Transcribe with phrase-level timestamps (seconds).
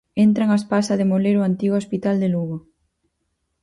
[0.25, 2.57] Entran as pas a demoler o antigo hospital de Lugo.